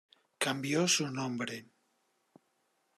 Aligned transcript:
Cambió 0.45 0.87
su 0.87 1.11
nombre. 1.11 1.63